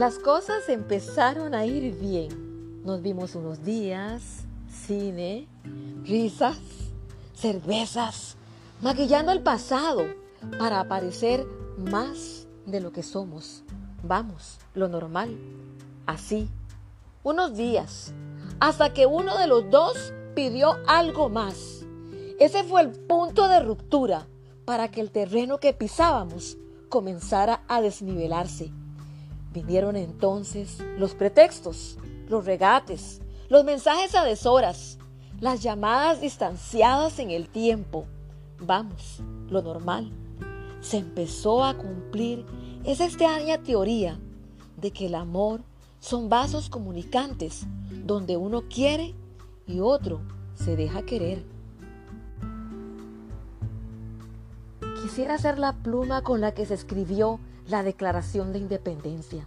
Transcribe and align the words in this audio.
Las 0.00 0.18
cosas 0.18 0.66
empezaron 0.70 1.54
a 1.54 1.66
ir 1.66 1.94
bien. 1.94 2.82
Nos 2.86 3.02
vimos 3.02 3.34
unos 3.34 3.62
días, 3.62 4.46
cine, 4.66 5.46
risas, 6.04 6.58
cervezas, 7.34 8.38
maquillando 8.80 9.30
el 9.30 9.42
pasado 9.42 10.06
para 10.58 10.80
aparecer 10.80 11.46
más 11.76 12.46
de 12.64 12.80
lo 12.80 12.92
que 12.92 13.02
somos. 13.02 13.62
Vamos, 14.02 14.56
lo 14.72 14.88
normal. 14.88 15.38
Así, 16.06 16.48
unos 17.22 17.54
días, 17.54 18.14
hasta 18.58 18.94
que 18.94 19.04
uno 19.04 19.36
de 19.36 19.48
los 19.48 19.68
dos 19.68 20.14
pidió 20.34 20.78
algo 20.86 21.28
más. 21.28 21.84
Ese 22.38 22.64
fue 22.64 22.80
el 22.80 22.90
punto 22.90 23.48
de 23.48 23.60
ruptura 23.60 24.26
para 24.64 24.90
que 24.90 25.02
el 25.02 25.10
terreno 25.10 25.58
que 25.58 25.74
pisábamos 25.74 26.56
comenzara 26.88 27.64
a 27.68 27.82
desnivelarse. 27.82 28.72
Vinieron 29.52 29.96
entonces 29.96 30.78
los 30.96 31.14
pretextos, 31.14 31.98
los 32.28 32.44
regates, 32.44 33.20
los 33.48 33.64
mensajes 33.64 34.14
a 34.14 34.24
deshoras, 34.24 34.98
las 35.40 35.62
llamadas 35.62 36.20
distanciadas 36.20 37.18
en 37.18 37.30
el 37.30 37.48
tiempo. 37.48 38.06
Vamos, 38.60 39.20
lo 39.48 39.60
normal. 39.62 40.12
Se 40.80 40.98
empezó 40.98 41.64
a 41.64 41.76
cumplir 41.76 42.46
esa 42.84 43.04
extraña 43.04 43.58
teoría 43.58 44.20
de 44.76 44.92
que 44.92 45.06
el 45.06 45.14
amor 45.14 45.62
son 45.98 46.28
vasos 46.28 46.70
comunicantes 46.70 47.66
donde 48.04 48.36
uno 48.36 48.62
quiere 48.68 49.14
y 49.66 49.80
otro 49.80 50.20
se 50.54 50.76
deja 50.76 51.02
querer. 51.02 51.44
Quisiera 55.02 55.38
ser 55.38 55.58
la 55.58 55.72
pluma 55.72 56.22
con 56.22 56.40
la 56.40 56.54
que 56.54 56.66
se 56.66 56.74
escribió 56.74 57.40
la 57.70 57.84
Declaración 57.84 58.52
de 58.52 58.58
Independencia 58.58 59.46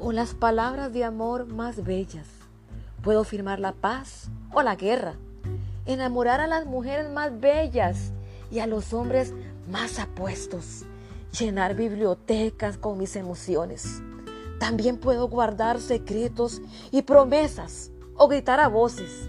o 0.00 0.10
las 0.10 0.32
palabras 0.32 0.90
de 0.94 1.04
amor 1.04 1.46
más 1.46 1.84
bellas. 1.84 2.26
Puedo 3.02 3.24
firmar 3.24 3.60
la 3.60 3.72
paz 3.72 4.30
o 4.54 4.62
la 4.62 4.74
guerra, 4.74 5.16
enamorar 5.84 6.40
a 6.40 6.46
las 6.46 6.64
mujeres 6.64 7.10
más 7.10 7.38
bellas 7.38 8.12
y 8.50 8.60
a 8.60 8.66
los 8.66 8.94
hombres 8.94 9.34
más 9.70 9.98
apuestos, 9.98 10.86
llenar 11.38 11.74
bibliotecas 11.74 12.78
con 12.78 12.96
mis 12.96 13.16
emociones. 13.16 14.00
También 14.58 14.96
puedo 14.96 15.28
guardar 15.28 15.78
secretos 15.78 16.62
y 16.90 17.02
promesas 17.02 17.90
o 18.16 18.28
gritar 18.28 18.60
a 18.60 18.68
voces. 18.68 19.28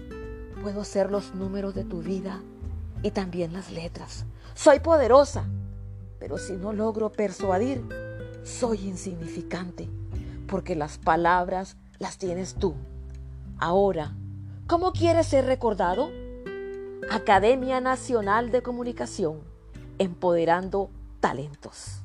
Puedo 0.62 0.84
ser 0.84 1.10
los 1.10 1.34
números 1.34 1.74
de 1.74 1.84
tu 1.84 2.00
vida 2.00 2.40
y 3.02 3.10
también 3.10 3.52
las 3.52 3.70
letras. 3.70 4.24
Soy 4.54 4.80
poderosa, 4.80 5.44
pero 6.18 6.38
si 6.38 6.54
no 6.54 6.72
logro 6.72 7.12
persuadir, 7.12 7.84
soy 8.44 8.86
insignificante, 8.86 9.88
porque 10.46 10.76
las 10.76 10.98
palabras 10.98 11.76
las 11.98 12.18
tienes 12.18 12.54
tú. 12.54 12.74
Ahora, 13.58 14.14
¿cómo 14.66 14.92
quieres 14.92 15.26
ser 15.26 15.46
recordado? 15.46 16.10
Academia 17.10 17.80
Nacional 17.80 18.50
de 18.50 18.62
Comunicación, 18.62 19.40
empoderando 19.98 20.90
talentos. 21.20 22.03